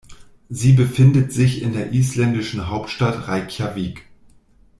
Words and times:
Sie 0.49 0.73
befindet 0.73 1.31
sich 1.31 1.61
in 1.61 1.73
der 1.73 1.93
isländischen 1.93 2.71
Hauptstadt 2.71 3.27
Reykjavík. 3.27 4.07